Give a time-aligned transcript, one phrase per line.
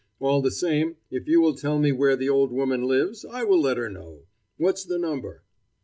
[0.19, 3.61] All the same, if you will tell me where the old woman lives, I will
[3.61, 4.23] let her know.
[4.57, 5.43] What's the number?"